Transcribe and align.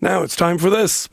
Now 0.00 0.22
it's 0.22 0.36
time 0.36 0.58
for 0.58 0.70
this. 0.70 1.08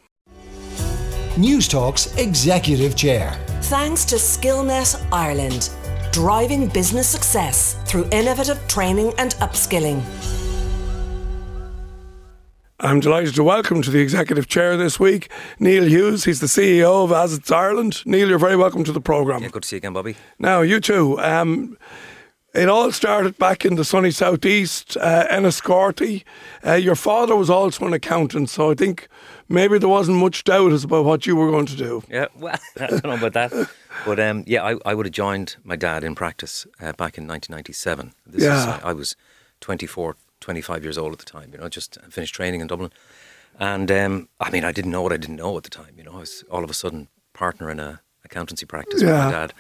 Newstalk's 1.36 2.16
Executive 2.18 2.96
Chair. 2.96 3.32
Thanks 3.64 4.06
to 4.06 4.16
Skillnet 4.16 5.04
Ireland, 5.12 5.72
driving 6.12 6.68
business 6.68 7.08
success 7.08 7.78
through 7.86 8.08
innovative 8.12 8.66
training 8.68 9.12
and 9.18 9.32
upskilling. 9.36 10.04
I'm 12.80 13.00
delighted 13.00 13.34
to 13.36 13.44
welcome 13.44 13.82
to 13.82 13.90
the 13.90 14.00
executive 14.00 14.48
chair 14.48 14.78
this 14.78 15.00
week 15.00 15.32
Neil 15.60 15.86
Hughes. 15.86 16.26
He's 16.26 16.40
the 16.40 16.46
CEO 16.46 17.04
of 17.04 17.10
Azets 17.10 17.52
Ireland. 17.52 18.04
Neil, 18.06 18.30
you're 18.30 18.38
very 18.38 18.56
welcome 18.56 18.84
to 18.84 18.92
the 18.92 19.02
programme. 19.02 19.42
Yeah, 19.42 19.50
good 19.50 19.64
to 19.64 19.68
see 19.68 19.78
you 19.78 19.80
again, 19.80 19.94
Bobby. 19.94 20.16
Now, 20.38 20.62
you 20.62 20.80
too. 20.80 21.20
Um, 21.20 21.76
it 22.56 22.70
all 22.70 22.92
started 22.92 23.38
back 23.38 23.66
in 23.66 23.76
the 23.76 23.84
sunny 23.86 24.12
southeast, 24.12 24.98
uh, 24.98 25.28
Enniscorthy. 25.30 26.24
Uh, 26.66 26.74
your 26.74 26.96
father 26.96 27.36
was 27.36 27.50
also 27.50 27.86
an 27.86 27.94
accountant, 27.94 28.50
so 28.50 28.72
I 28.72 28.76
think 28.76 29.08
maybe 29.50 29.78
there 29.78 29.90
wasn't 29.90 30.18
much 30.18 30.44
doubt 30.44 30.72
as 30.72 30.84
about 30.84 31.06
what 31.06 31.26
you 31.26 31.36
were 31.36 31.52
going 31.52 31.66
to 31.68 31.76
do. 31.76 32.04
Yeah, 32.10 32.28
well, 32.36 32.58
I 32.80 32.88
don't 32.88 33.04
know 33.06 33.16
about 33.16 33.34
that. 33.34 33.70
But 34.06 34.20
um, 34.20 34.44
yeah, 34.48 34.64
I, 34.64 34.76
I 34.86 34.94
would 34.94 35.06
have 35.06 35.14
joined 35.14 35.56
my 35.64 35.76
dad 35.76 36.04
in 36.04 36.16
practice 36.16 36.66
uh, 36.80 36.94
back 36.94 37.18
in 37.18 37.28
1997. 37.28 38.14
This 38.26 38.44
Yeah. 38.44 38.78
Is, 38.78 38.84
I 38.84 38.94
was 38.94 39.16
24, 39.62 40.16
25 40.42 40.84
years 40.84 40.98
old 40.98 41.14
at 41.14 41.20
the 41.20 41.26
time, 41.26 41.50
you 41.52 41.58
know, 41.60 41.70
just 41.70 41.98
finished 42.10 42.36
training 42.36 42.62
in 42.62 42.68
Dublin. 42.68 42.92
And 43.60 43.90
um, 43.92 44.30
I 44.40 44.52
mean, 44.52 44.64
I 44.66 44.72
didn't 44.72 44.92
know 44.92 45.02
what 45.02 45.14
I 45.14 45.18
didn't 45.18 45.38
know 45.38 45.56
at 45.58 45.64
the 45.64 45.70
time, 45.70 45.94
you 45.98 46.04
know. 46.04 46.14
I 46.14 46.20
was 46.20 46.44
all 46.52 46.64
of 46.64 46.70
a 46.70 46.74
sudden 46.74 47.08
partner 47.34 47.70
in 47.70 47.80
a 47.80 48.02
accountancy 48.26 48.66
practice 48.66 49.02
with 49.02 49.12
my 49.12 49.32
dad. 49.32 49.54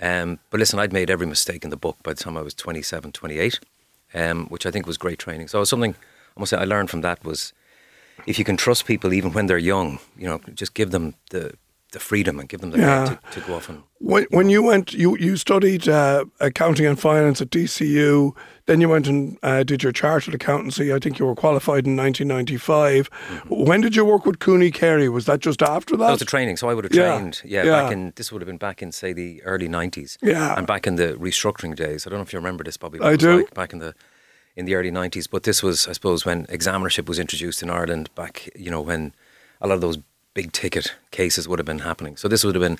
Um, 0.00 0.38
but 0.50 0.60
listen, 0.60 0.78
I'd 0.78 0.92
made 0.92 1.10
every 1.10 1.26
mistake 1.26 1.64
in 1.64 1.70
the 1.70 1.76
book 1.76 1.96
by 2.02 2.12
the 2.12 2.22
time 2.22 2.36
I 2.36 2.42
was 2.42 2.54
27, 2.54 3.12
28, 3.12 3.60
um, 4.14 4.46
which 4.48 4.66
I 4.66 4.70
think 4.70 4.86
was 4.86 4.98
great 4.98 5.18
training. 5.18 5.48
So 5.48 5.64
something 5.64 5.94
I 6.36 6.40
must 6.40 6.50
say 6.50 6.58
I 6.58 6.64
learned 6.64 6.90
from 6.90 7.00
that 7.00 7.24
was 7.24 7.52
if 8.26 8.38
you 8.38 8.44
can 8.44 8.56
trust 8.56 8.86
people 8.86 9.12
even 9.12 9.32
when 9.32 9.46
they're 9.46 9.58
young, 9.58 9.98
you 10.16 10.26
know, 10.26 10.40
just 10.54 10.74
give 10.74 10.90
them 10.90 11.14
the, 11.30 11.54
the 11.96 12.00
freedom 12.00 12.38
and 12.38 12.46
give 12.46 12.60
them 12.60 12.70
the 12.72 12.78
Yeah. 12.78 13.08
right 13.08 13.22
to, 13.32 13.40
to 13.40 13.46
go 13.46 13.54
off 13.54 13.70
and 13.70 13.82
When, 14.00 14.26
when 14.30 14.50
you 14.50 14.62
went, 14.62 14.92
you, 14.92 15.16
you 15.16 15.38
studied 15.38 15.88
uh, 15.88 16.26
accounting 16.40 16.84
and 16.84 17.00
finance 17.00 17.40
at 17.40 17.48
DCU, 17.48 18.36
then 18.66 18.82
you 18.82 18.90
went 18.90 19.06
and 19.08 19.38
uh, 19.42 19.62
did 19.62 19.82
your 19.82 19.92
chartered 19.92 20.34
accountancy. 20.34 20.92
I 20.92 20.98
think 20.98 21.18
you 21.18 21.24
were 21.24 21.34
qualified 21.34 21.86
in 21.86 21.96
1995. 21.96 23.08
When 23.48 23.80
did 23.80 23.96
you 23.96 24.04
work 24.04 24.26
with 24.26 24.40
Cooney 24.40 24.70
Carey? 24.70 25.08
Was 25.08 25.24
that 25.24 25.40
just 25.40 25.62
after 25.62 25.96
that? 25.96 26.04
That 26.04 26.12
was 26.12 26.20
a 26.22 26.26
training, 26.26 26.58
so 26.58 26.68
I 26.68 26.74
would 26.74 26.84
have 26.84 26.92
trained. 26.92 27.40
Yeah, 27.44 27.64
yeah. 27.64 27.82
back 27.82 27.92
in 27.92 28.12
this 28.16 28.30
would 28.30 28.42
have 28.42 28.46
been 28.46 28.58
back 28.58 28.82
in 28.82 28.92
say 28.92 29.14
the 29.14 29.42
early 29.44 29.68
nineties. 29.68 30.18
Yeah. 30.22 30.54
and 30.58 30.66
back 30.66 30.86
in 30.86 30.96
the 30.96 31.14
restructuring 31.14 31.74
days. 31.74 32.06
I 32.06 32.10
don't 32.10 32.18
know 32.18 32.24
if 32.24 32.32
you 32.34 32.38
remember 32.38 32.62
this, 32.64 32.76
Bobby. 32.76 33.00
I 33.00 33.08
it 33.08 33.10
was 33.12 33.18
do. 33.18 33.36
Like 33.38 33.54
back 33.54 33.72
in 33.72 33.78
the 33.78 33.94
in 34.54 34.66
the 34.66 34.74
early 34.74 34.90
nineties, 34.90 35.26
but 35.26 35.44
this 35.44 35.62
was, 35.62 35.88
I 35.88 35.92
suppose, 35.92 36.26
when 36.26 36.44
examinership 36.46 37.08
was 37.08 37.18
introduced 37.18 37.62
in 37.62 37.70
Ireland. 37.70 38.10
Back, 38.14 38.50
you 38.54 38.70
know, 38.70 38.82
when 38.82 39.14
a 39.62 39.66
lot 39.66 39.74
of 39.76 39.80
those 39.80 39.98
big 40.36 40.52
ticket 40.52 40.94
cases 41.10 41.48
would 41.48 41.58
have 41.58 41.66
been 41.72 41.80
happening. 41.90 42.16
So 42.16 42.28
this 42.28 42.44
would 42.44 42.54
have 42.54 42.62
been 42.68 42.78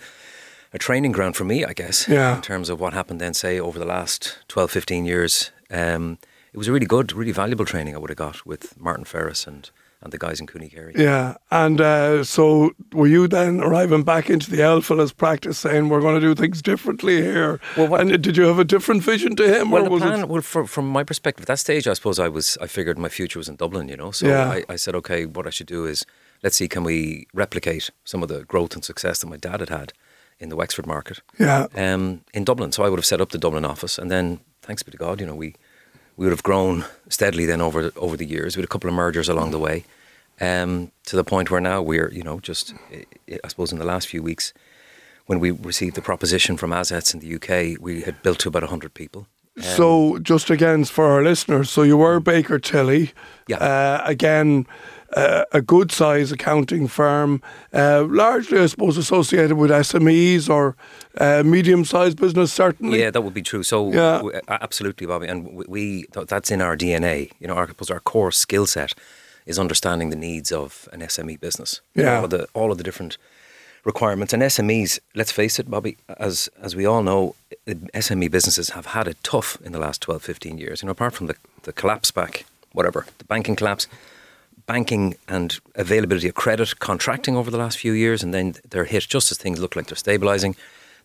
a 0.72 0.78
training 0.78 1.12
ground 1.12 1.34
for 1.36 1.44
me, 1.44 1.64
I 1.64 1.72
guess. 1.72 2.06
Yeah. 2.06 2.36
In 2.36 2.42
terms 2.42 2.68
of 2.68 2.78
what 2.78 2.92
happened 2.92 3.18
then, 3.20 3.34
say 3.34 3.58
over 3.58 3.78
the 3.78 3.86
last 3.96 4.38
12, 4.48 4.70
15 4.70 5.04
years. 5.06 5.50
Um, 5.70 6.18
it 6.52 6.58
was 6.58 6.68
a 6.68 6.72
really 6.72 6.86
good, 6.86 7.12
really 7.14 7.32
valuable 7.32 7.64
training 7.64 7.94
I 7.94 7.98
would 7.98 8.10
have 8.10 8.18
got 8.18 8.44
with 8.46 8.78
Martin 8.78 9.04
Ferris 9.04 9.46
and, 9.46 9.70
and 10.02 10.12
the 10.12 10.18
guys 10.18 10.38
in 10.40 10.46
Cooney 10.46 10.68
Carey. 10.68 10.92
Yeah, 10.96 11.36
and 11.50 11.80
uh, 11.80 12.24
so 12.24 12.70
were 12.92 13.06
you 13.06 13.26
then 13.28 13.60
arriving 13.60 14.04
back 14.04 14.28
into 14.30 14.50
the 14.50 14.58
Alphalas 14.62 15.12
practice 15.16 15.58
saying 15.58 15.88
we're 15.88 16.00
going 16.02 16.20
to 16.20 16.26
do 16.28 16.34
things 16.34 16.60
differently 16.62 17.16
here? 17.22 17.58
Well, 17.76 17.88
what- 17.88 18.00
and 18.02 18.22
did 18.22 18.36
you 18.36 18.44
have 18.44 18.58
a 18.58 18.64
different 18.64 19.02
vision 19.02 19.34
to 19.36 19.44
him? 19.48 19.70
Well, 19.70 19.86
or 19.86 19.98
the 19.98 20.04
plan. 20.06 20.20
It, 20.20 20.28
Well, 20.28 20.42
for, 20.42 20.66
from 20.66 20.86
my 20.88 21.04
perspective, 21.04 21.44
at 21.44 21.48
that 21.48 21.58
stage, 21.58 21.86
I 21.88 21.94
suppose 21.94 22.18
I 22.18 22.28
was. 22.28 22.58
I 22.60 22.66
figured 22.66 22.98
my 22.98 23.08
future 23.10 23.38
was 23.38 23.48
in 23.48 23.56
Dublin. 23.56 23.88
You 23.88 23.96
know, 23.96 24.10
so 24.12 24.26
Yeah. 24.28 24.50
I, 24.50 24.64
I 24.74 24.76
said, 24.76 24.94
okay, 24.96 25.24
what 25.26 25.46
I 25.46 25.50
should 25.50 25.68
do 25.68 25.86
is 25.86 26.04
let's 26.42 26.56
see, 26.56 26.68
can 26.68 26.84
we 26.84 27.26
replicate 27.34 27.90
some 28.04 28.22
of 28.22 28.28
the 28.28 28.44
growth 28.44 28.74
and 28.74 28.84
success 28.84 29.20
that 29.20 29.26
my 29.28 29.36
dad 29.36 29.60
had 29.60 29.68
had 29.68 29.92
in 30.38 30.48
the 30.50 30.56
Wexford 30.56 30.86
market 30.86 31.20
yeah, 31.38 31.66
um, 31.74 32.20
in 32.34 32.44
Dublin. 32.44 32.70
So 32.72 32.84
I 32.84 32.88
would 32.88 32.98
have 32.98 33.06
set 33.06 33.20
up 33.20 33.30
the 33.30 33.38
Dublin 33.38 33.64
office, 33.64 33.98
and 33.98 34.10
then, 34.10 34.40
thanks 34.62 34.82
be 34.82 34.90
to 34.92 34.98
God, 34.98 35.20
you 35.20 35.26
know, 35.26 35.34
we 35.34 35.54
we 36.18 36.24
would 36.24 36.32
have 36.32 36.42
grown 36.42 36.84
steadily 37.08 37.46
then 37.46 37.60
over 37.60 37.90
over 37.96 38.16
the 38.16 38.26
years. 38.26 38.56
We 38.56 38.60
had 38.60 38.68
a 38.68 38.72
couple 38.72 38.88
of 38.88 38.94
mergers 38.96 39.28
along 39.28 39.50
the 39.50 39.58
way, 39.58 39.84
um, 40.40 40.90
to 41.06 41.16
the 41.16 41.24
point 41.24 41.50
where 41.50 41.60
now 41.60 41.80
we're, 41.82 42.10
you 42.12 42.22
know, 42.22 42.40
just 42.40 42.74
I- 42.92 43.38
I 43.44 43.48
suppose 43.48 43.72
in 43.72 43.78
the 43.78 43.84
last 43.84 44.08
few 44.08 44.22
weeks, 44.22 44.52
when 45.26 45.40
we 45.40 45.50
received 45.50 45.94
the 45.94 46.02
proposition 46.02 46.56
from 46.56 46.70
Azets 46.70 47.14
in 47.14 47.20
the 47.20 47.34
UK, 47.36 47.76
we 47.80 48.02
had 48.02 48.22
built 48.22 48.38
to 48.40 48.48
about 48.48 48.62
hundred 48.64 48.92
people. 48.94 49.26
Um, 49.56 49.62
so 49.62 50.18
just 50.18 50.50
again 50.50 50.84
for 50.84 51.06
our 51.06 51.22
listeners, 51.22 51.70
so 51.70 51.82
you 51.82 51.96
were 51.96 52.20
Baker 52.20 52.58
Tilly. 52.58 53.12
Yeah. 53.48 53.56
Uh, 53.56 54.02
again, 54.04 54.66
uh, 55.14 55.44
a 55.52 55.60
good 55.62 55.92
size 55.92 56.32
accounting 56.32 56.88
firm, 56.88 57.40
uh, 57.72 58.04
largely, 58.08 58.58
I 58.58 58.66
suppose, 58.66 58.96
associated 58.96 59.56
with 59.56 59.70
SMEs 59.70 60.48
or 60.50 60.74
uh, 61.18 61.42
medium 61.44 61.84
sized 61.84 62.18
business, 62.20 62.52
certainly. 62.52 63.00
Yeah, 63.00 63.10
that 63.10 63.22
would 63.22 63.34
be 63.34 63.42
true. 63.42 63.62
So, 63.62 63.92
Yeah. 63.92 64.16
w- 64.18 64.40
a- 64.48 64.62
absolutely, 64.62 65.06
Bobby, 65.06 65.28
and 65.28 65.64
we 65.68 66.06
that's 66.12 66.50
in 66.50 66.60
our 66.60 66.76
DNA. 66.76 67.30
You 67.40 67.46
know, 67.48 67.54
our, 67.54 67.68
our 67.90 68.00
core 68.00 68.32
skill 68.32 68.66
set 68.66 68.94
is 69.46 69.58
understanding 69.58 70.10
the 70.10 70.16
needs 70.16 70.50
of 70.52 70.88
an 70.92 71.00
SME 71.02 71.36
business. 71.40 71.80
Yeah. 71.94 72.16
all 72.18 72.24
of 72.24 72.30
the 72.30 72.46
all 72.54 72.72
of 72.72 72.78
the 72.78 72.84
different 72.84 73.16
requirements 73.84 74.32
and 74.34 74.42
SMEs. 74.42 74.98
Let's 75.14 75.30
face 75.32 75.58
it, 75.60 75.70
Bobby, 75.70 75.96
as 76.18 76.48
as 76.62 76.74
we 76.74 76.84
all 76.86 77.02
know, 77.02 77.34
SME 77.94 78.28
businesses 78.30 78.70
have 78.70 78.86
had 78.86 79.06
it 79.08 79.16
tough 79.22 79.56
in 79.64 79.72
the 79.72 79.78
last 79.78 80.00
12, 80.02 80.22
15 80.22 80.58
years. 80.58 80.82
You 80.82 80.86
know, 80.86 80.92
apart 80.92 81.14
from 81.14 81.26
the 81.28 81.36
the 81.62 81.72
collapse 81.72 82.10
back, 82.10 82.44
whatever, 82.72 83.06
the 83.18 83.24
banking 83.24 83.56
collapse. 83.56 83.86
Banking 84.66 85.14
and 85.28 85.58
availability 85.76 86.28
of 86.28 86.34
credit 86.34 86.78
contracting 86.80 87.36
over 87.36 87.50
the 87.50 87.58
last 87.58 87.78
few 87.78 87.92
years, 87.92 88.22
and 88.22 88.34
then 88.34 88.54
they're 88.70 88.84
hit 88.84 89.06
just 89.08 89.30
as 89.30 89.38
things 89.38 89.60
look 89.60 89.76
like 89.76 89.86
they're 89.86 89.96
stabilizing. 89.96 90.56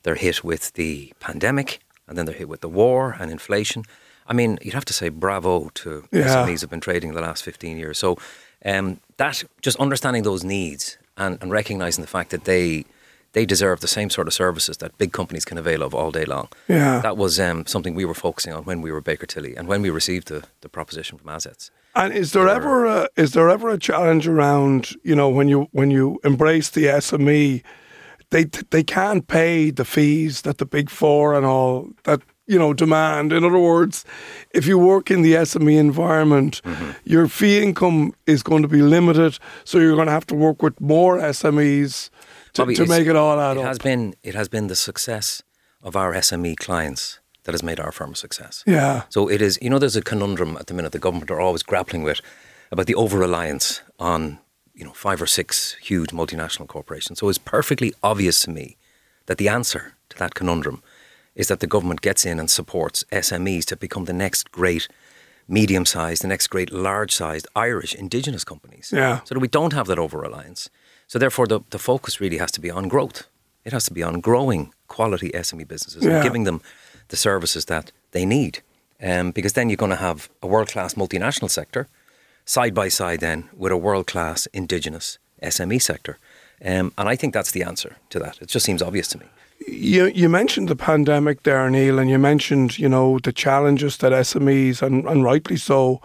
They're 0.04 0.16
hit 0.16 0.44
with 0.44 0.74
the 0.74 1.14
pandemic, 1.20 1.80
and 2.08 2.18
then 2.18 2.26
they're 2.26 2.36
hit 2.36 2.50
with 2.50 2.62
the 2.62 2.70
war 2.70 3.16
and 3.20 3.32
inflation. 3.32 3.84
I 4.28 4.34
mean, 4.34 4.58
you'd 4.62 4.74
have 4.74 4.86
to 4.86 4.94
say 4.94 5.10
bravo 5.10 5.70
to 5.76 6.06
Yeah. 6.12 6.28
SMEs 6.46 6.62
have 6.62 6.70
been 6.70 6.80
trading 6.82 7.14
the 7.14 7.22
last 7.22 7.44
15 7.44 7.78
years. 7.78 7.98
So 8.00 8.18
um, 8.66 9.00
that 9.18 9.44
just 9.62 9.78
understanding 9.80 10.24
those 10.24 10.44
needs 10.44 10.98
and, 11.18 11.38
and 11.42 11.52
recognizing 11.52 12.02
the 12.02 12.08
fact 12.10 12.30
that 12.32 12.46
they 12.46 12.86
they 13.34 13.46
deserve 13.46 13.80
the 13.80 13.88
same 13.88 14.10
sort 14.10 14.28
of 14.28 14.34
services 14.34 14.78
that 14.78 14.98
big 14.98 15.12
companies 15.14 15.46
can 15.46 15.58
avail 15.58 15.84
of 15.84 15.94
all 15.94 16.12
day 16.12 16.26
long. 16.26 16.48
Yeah. 16.68 17.00
That 17.02 17.16
was 17.18 17.40
um, 17.40 17.66
something 17.66 17.96
we 17.96 18.06
were 18.06 18.14
focusing 18.14 18.54
on 18.54 18.64
when 18.66 18.82
we 18.82 18.92
were 18.92 19.02
Baker 19.02 19.26
Tilly 19.26 19.56
and 19.56 19.68
when 19.68 19.82
we 19.82 19.90
received 19.90 20.28
the, 20.28 20.44
the 20.62 20.70
proposition 20.70 21.18
from 21.18 21.28
Azets. 21.30 21.70
And 21.96 22.14
is 22.14 22.32
there 22.32 22.48
ever 22.50 22.86
a, 22.86 23.08
is 23.16 23.32
there 23.32 23.50
ever 23.50 23.70
a 23.70 23.78
challenge 23.78 24.28
around 24.28 24.92
you 25.04 25.16
know 25.16 25.30
when 25.30 25.48
you 25.50 25.68
when 25.72 25.92
you 25.92 26.20
embrace 26.24 26.70
the 26.70 26.86
SME, 26.86 27.62
they 28.30 28.46
they 28.70 28.84
can't 28.84 29.28
pay 29.28 29.72
the 29.72 29.86
fees 29.86 30.42
that 30.42 30.58
the 30.58 30.66
big 30.66 30.90
four 30.90 31.34
and 31.36 31.46
all 31.46 31.90
that 32.04 32.22
you 32.48 32.58
know 32.60 32.74
demand. 32.74 33.34
In 33.34 33.44
other 33.44 33.60
words, 33.60 34.06
if 34.54 34.66
you 34.68 34.78
work 34.78 35.12
in 35.12 35.22
the 35.22 35.34
SME 35.34 35.78
environment, 35.78 36.62
Mm-hmm. 36.64 36.92
your 37.04 37.28
fee 37.28 37.62
income 37.62 38.14
is 38.26 38.42
going 38.44 38.62
to 38.62 38.68
be 38.70 38.82
limited, 38.82 39.38
so 39.64 39.78
you're 39.78 39.96
going 39.96 40.08
to 40.08 40.14
have 40.14 40.28
to 40.28 40.36
work 40.36 40.62
with 40.64 40.80
more 40.82 41.18
SMEs 41.20 42.10
Bobby, 42.54 42.76
to 42.76 42.84
it's- 42.84 43.00
make 43.00 43.08
it 43.08 43.16
all 43.16 43.40
add 43.40 43.58
it 43.58 43.62
up. 43.62 43.66
has 43.66 43.80
been 43.80 44.14
it 44.24 44.36
has 44.36 44.48
been 44.50 44.68
the 44.68 44.76
success 44.76 45.42
of 45.84 45.96
our 45.96 46.14
SME 46.14 46.56
clients 46.56 47.20
that 47.44 47.54
has 47.54 47.64
made 47.64 47.80
our 47.80 47.92
firm 47.92 48.12
a 48.12 48.16
success. 48.16 48.64
yeah, 48.68 49.02
So 49.10 49.28
it 49.28 49.42
is, 49.42 49.58
you 49.62 49.70
know, 49.72 49.80
there's 49.80 49.96
a 49.96 50.02
conundrum 50.02 50.56
at 50.58 50.68
the 50.68 50.74
minute 50.76 50.92
the 50.92 51.00
government 51.00 51.32
are 51.32 51.40
always 51.40 51.64
grappling 51.64 52.04
with 52.04 52.22
about 52.72 52.86
the 52.86 52.94
over 52.94 53.18
reliance 53.18 53.82
on, 53.98 54.38
you 54.76 54.84
know, 54.86 54.94
five 54.94 55.20
or 55.22 55.26
six 55.28 55.76
huge 55.82 56.12
multinational 56.12 56.68
corporations. 56.68 57.18
So 57.20 57.30
it's 57.30 57.40
perfectly 57.40 57.94
obvious 58.04 58.42
to 58.42 58.52
me 58.52 58.78
that 59.26 59.38
the 59.40 59.50
answer 59.50 59.96
to 60.10 60.18
that 60.20 60.36
conundrum 60.36 60.84
is 61.34 61.48
that 61.48 61.62
the 61.62 61.68
government 61.68 62.02
gets 62.02 62.26
in 62.26 62.40
and 62.40 62.48
supports 62.50 63.04
SMEs 63.12 63.66
to 63.66 63.76
become 63.76 64.06
the 64.06 64.14
next 64.14 64.52
great 64.52 64.88
medium 65.48 65.86
sized, 65.86 66.22
the 66.22 66.28
next 66.28 66.48
great 66.48 66.72
large 66.72 67.12
sized 67.16 67.48
Irish 67.56 67.96
indigenous 67.96 68.44
companies. 68.44 68.92
Yeah. 68.94 69.22
So 69.24 69.34
that 69.34 69.40
we 69.42 69.48
don't 69.48 69.74
have 69.74 69.88
that 69.88 69.98
over 69.98 70.20
reliance. 70.20 70.70
So 71.12 71.20
therefore, 71.20 71.46
the, 71.46 71.60
the 71.72 71.78
focus 71.78 72.22
really 72.22 72.38
has 72.38 72.52
to 72.52 72.62
be 72.62 72.72
on 72.72 72.88
growth. 72.88 73.28
It 73.66 73.74
has 73.74 73.84
to 73.88 73.94
be 73.94 74.02
on 74.02 74.22
growing 74.22 74.74
quality 74.88 75.30
SME 75.32 75.68
businesses 75.68 76.04
Yeah. 76.06 76.14
and 76.16 76.24
giving 76.24 76.46
them 76.46 76.62
the 77.10 77.18
services 77.18 77.66
that 77.66 77.92
they 78.12 78.26
need. 78.26 78.62
Um, 79.04 79.32
because 79.32 79.52
then 79.52 79.70
you're 79.70 79.76
going 79.86 79.98
to 79.98 79.98
have 79.98 80.30
a 80.42 80.48
world 80.48 80.70
class 80.70 80.94
multinational 80.94 81.50
sector 81.50 81.88
side 82.46 82.74
by 82.74 82.88
side 82.90 83.20
then 83.20 83.50
with 83.58 83.74
a 83.74 83.78
world 83.78 84.08
class 84.08 84.48
indigenous 84.54 85.20
SME 85.44 85.82
sector. 85.82 86.18
Um, 86.64 86.94
and 86.98 87.10
I 87.10 87.18
think 87.18 87.34
that's 87.34 87.52
the 87.52 87.64
answer 87.64 87.98
to 88.10 88.20
that. 88.20 88.42
It 88.42 88.48
just 88.48 88.66
seems 88.66 88.82
obvious 88.82 89.10
to 89.10 89.18
me. 89.18 89.26
You 89.68 90.06
you 90.06 90.30
mentioned 90.30 90.70
the 90.70 90.76
pandemic 90.76 91.44
there, 91.44 91.70
Neil, 91.70 92.00
and 92.00 92.10
you 92.10 92.20
mentioned 92.20 92.80
you 92.80 92.90
know 92.90 93.20
the 93.20 93.34
challenges 93.34 93.98
that 93.98 94.14
SMEs 94.14 94.82
and, 94.82 95.06
and 95.08 95.24
rightly 95.24 95.58
so 95.58 96.00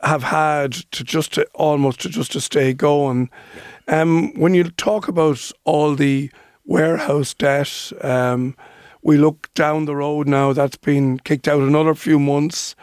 have 0.00 0.22
had 0.22 0.72
to 0.92 1.02
just 1.04 1.32
to 1.32 1.42
almost 1.54 2.00
to 2.00 2.08
just 2.08 2.32
to 2.32 2.40
stay 2.40 2.72
going. 2.72 3.30
Um, 3.88 4.32
when 4.34 4.54
you 4.54 4.64
talk 4.64 5.08
about 5.08 5.50
all 5.64 5.94
the 5.94 6.30
warehouse 6.64 7.34
debt, 7.34 7.92
um, 8.02 8.56
we 9.02 9.16
look 9.16 9.52
down 9.54 9.86
the 9.86 9.96
road 9.96 10.28
now. 10.28 10.52
That's 10.52 10.76
been 10.76 11.18
kicked 11.20 11.48
out 11.48 11.60
another 11.62 11.94
few 11.94 12.18
months. 12.18 12.76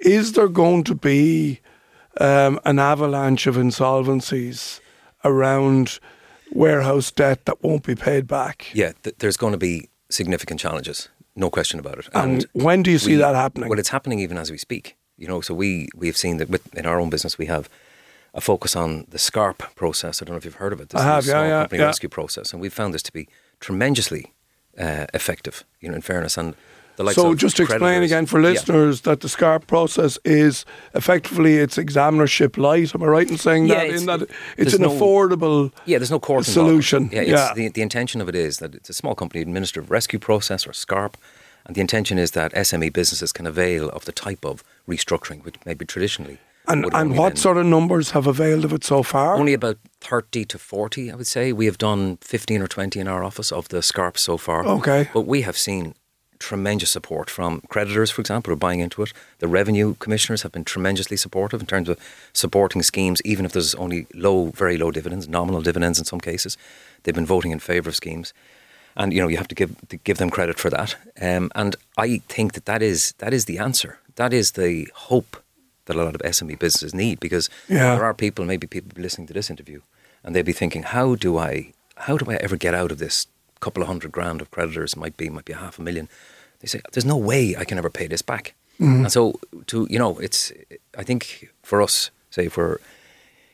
Is 0.00 0.32
there 0.32 0.48
going 0.48 0.84
to 0.84 0.94
be 0.94 1.60
um, 2.20 2.60
an 2.64 2.78
avalanche 2.78 3.46
of 3.46 3.56
insolvencies 3.56 4.80
around 5.24 5.98
warehouse 6.52 7.10
debt 7.10 7.44
that 7.44 7.62
won't 7.62 7.84
be 7.84 7.94
paid 7.94 8.26
back. 8.26 8.70
Yeah, 8.72 8.92
th- 9.02 9.16
there's 9.18 9.36
going 9.36 9.52
to 9.52 9.58
be 9.58 9.88
significant 10.10 10.60
challenges, 10.60 11.08
no 11.36 11.50
question 11.50 11.78
about 11.78 11.98
it. 11.98 12.08
And 12.14 12.46
when 12.52 12.82
do 12.82 12.90
you 12.90 12.98
see 12.98 13.12
we- 13.12 13.16
that 13.16 13.34
happening? 13.34 13.68
Well, 13.68 13.78
it's 13.78 13.90
happening 13.90 14.20
even 14.20 14.38
as 14.38 14.50
we 14.50 14.58
speak. 14.58 14.96
You 15.16 15.26
know, 15.26 15.40
so 15.40 15.52
we 15.52 15.88
we 15.96 16.06
have 16.06 16.16
seen 16.16 16.36
that 16.36 16.48
with, 16.48 16.72
in 16.76 16.86
our 16.86 17.00
own 17.00 17.10
business 17.10 17.36
we 17.38 17.46
have 17.46 17.68
a 18.38 18.40
focus 18.40 18.74
on 18.76 19.04
the 19.10 19.18
SCARP 19.18 19.58
process. 19.74 20.22
I 20.22 20.24
don't 20.24 20.34
know 20.34 20.38
if 20.38 20.44
you've 20.44 20.62
heard 20.64 20.72
of 20.72 20.80
it. 20.80 20.88
This 20.90 21.00
I 21.00 21.04
have, 21.04 21.26
yeah, 21.26 21.32
small 21.32 21.44
yeah, 21.48 21.60
company 21.62 21.80
yeah. 21.80 21.86
rescue 21.86 22.08
process, 22.08 22.52
and 22.52 22.62
we 22.62 22.68
found 22.70 22.94
this 22.94 23.02
to 23.02 23.12
be 23.12 23.28
tremendously 23.60 24.32
uh, 24.78 25.06
effective. 25.12 25.64
You 25.80 25.88
know, 25.90 25.96
in 25.96 26.02
fairness, 26.02 26.38
and 26.38 26.54
So 27.12 27.34
just 27.34 27.56
to 27.58 27.62
explain 27.64 28.02
again 28.02 28.26
for 28.26 28.38
Yeah. 28.40 28.50
listeners 28.50 29.00
that 29.02 29.20
the 29.20 29.28
SCARP 29.28 29.66
process 29.66 30.18
is 30.24 30.64
effectively 30.94 31.52
it's 31.64 31.76
examinership 31.76 32.56
light. 32.56 32.94
Am 32.94 33.02
I 33.02 33.06
right 33.06 33.28
in 33.30 33.38
saying 33.38 33.66
Yeah, 33.66 33.74
that? 33.76 33.84
it's- 33.86 34.00
in 34.00 34.06
that 34.06 34.20
it's 34.56 34.74
an 34.74 34.82
no- 34.82 34.90
affordable 34.90 35.70
Yeah, 35.84 35.98
there's 35.98 36.10
no 36.10 36.20
court 36.20 36.44
solution. 36.44 37.10
Yeah, 37.12 37.22
it's 37.22 37.30
Yeah. 37.30 37.54
The, 37.54 37.68
the 37.78 37.82
intention 37.82 38.20
of 38.20 38.28
it 38.28 38.34
is 38.48 38.56
that 38.58 38.74
it's 38.74 38.90
a 38.90 38.94
small 39.02 39.14
company 39.14 39.40
administrative 39.42 39.90
rescue 39.90 40.18
process 40.18 40.66
or 40.66 40.72
SCARP, 40.72 41.14
and 41.66 41.74
the 41.76 41.80
intention 41.80 42.18
is 42.18 42.30
that 42.32 42.52
SME 42.54 42.88
businesses 42.92 43.32
can 43.32 43.46
avail 43.46 43.84
of 43.96 44.04
the 44.04 44.12
type 44.26 44.44
of 44.44 44.62
restructuring 44.88 45.44
which 45.44 45.56
maybe 45.64 45.84
traditionally. 45.84 46.38
And, 46.68 46.86
and 46.92 47.16
what 47.16 47.38
sort 47.38 47.56
of 47.56 47.66
numbers 47.66 48.10
have 48.10 48.26
availed 48.26 48.64
of 48.64 48.72
it 48.72 48.84
so 48.84 49.02
far? 49.02 49.36
Only 49.36 49.54
about 49.54 49.78
30 50.00 50.44
to 50.46 50.58
40, 50.58 51.10
I 51.10 51.14
would 51.14 51.26
say. 51.26 51.52
We 51.52 51.66
have 51.66 51.78
done 51.78 52.18
15 52.18 52.62
or 52.62 52.68
20 52.68 53.00
in 53.00 53.08
our 53.08 53.24
office 53.24 53.50
of 53.50 53.68
the 53.68 53.78
SCARP 53.78 54.18
so 54.18 54.36
far. 54.36 54.66
Okay. 54.66 55.08
But 55.12 55.22
we 55.22 55.42
have 55.42 55.56
seen 55.56 55.94
tremendous 56.38 56.90
support 56.90 57.30
from 57.30 57.62
creditors, 57.68 58.10
for 58.10 58.20
example, 58.20 58.50
who 58.50 58.54
are 58.54 58.56
buying 58.56 58.80
into 58.80 59.02
it. 59.02 59.12
The 59.38 59.48
revenue 59.48 59.94
commissioners 59.98 60.42
have 60.42 60.52
been 60.52 60.64
tremendously 60.64 61.16
supportive 61.16 61.60
in 61.60 61.66
terms 61.66 61.88
of 61.88 61.98
supporting 62.32 62.82
schemes, 62.82 63.20
even 63.24 63.44
if 63.44 63.52
there's 63.52 63.74
only 63.74 64.06
low, 64.14 64.46
very 64.46 64.76
low 64.76 64.90
dividends, 64.90 65.28
nominal 65.28 65.62
dividends 65.62 65.98
in 65.98 66.04
some 66.04 66.20
cases. 66.20 66.56
They've 67.02 67.14
been 67.14 67.26
voting 67.26 67.50
in 67.50 67.58
favour 67.58 67.88
of 67.88 67.96
schemes. 67.96 68.32
And 68.96 69.12
you 69.12 69.20
know 69.20 69.28
you 69.28 69.36
have 69.36 69.48
to 69.48 69.54
give 69.54 69.76
to 69.90 69.96
give 69.96 70.18
them 70.18 70.28
credit 70.28 70.58
for 70.58 70.70
that. 70.70 70.96
Um, 71.22 71.52
and 71.54 71.76
I 71.96 72.20
think 72.28 72.54
that 72.54 72.64
that 72.64 72.82
is 72.82 73.14
that 73.18 73.32
is 73.32 73.44
the 73.44 73.58
answer. 73.58 74.00
That 74.16 74.32
is 74.32 74.52
the 74.52 74.88
hope 74.92 75.36
that 75.88 75.96
a 75.96 76.02
lot 76.04 76.14
of 76.14 76.22
SME 76.22 76.56
businesses 76.58 76.94
need 76.94 77.18
because 77.20 77.50
Yeah. 77.68 77.94
there 77.96 78.04
are 78.04 78.14
people, 78.14 78.44
maybe 78.44 78.66
people 78.66 79.02
listening 79.02 79.26
to 79.26 79.34
this 79.34 79.50
interview, 79.50 79.80
and 80.22 80.34
they'd 80.34 80.46
be 80.46 80.52
thinking, 80.52 80.84
how 80.84 81.16
do 81.16 81.36
I, 81.38 81.72
how 82.06 82.16
do 82.16 82.30
I 82.30 82.36
ever 82.36 82.56
get 82.56 82.74
out 82.74 82.92
of 82.92 82.98
this 82.98 83.26
couple 83.60 83.82
of 83.82 83.88
hundred 83.88 84.12
grand 84.12 84.40
of 84.40 84.50
creditors? 84.50 84.96
Might 84.96 85.16
be, 85.16 85.28
might 85.28 85.44
be 85.44 85.52
half 85.54 85.78
a 85.78 85.82
million. 85.82 86.08
They 86.60 86.66
say, 86.68 86.80
there's 86.92 87.04
no 87.04 87.16
way 87.16 87.56
I 87.58 87.64
can 87.64 87.78
ever 87.78 87.90
pay 87.90 88.06
this 88.08 88.22
back. 88.22 88.54
And 88.80 89.10
so, 89.10 89.40
to 89.66 89.88
you 89.90 89.98
know, 89.98 90.18
it's, 90.20 90.52
I 90.96 91.02
think 91.02 91.48
for 91.64 91.82
us, 91.82 92.10
say 92.30 92.46
if 92.46 92.56
we're 92.56 92.78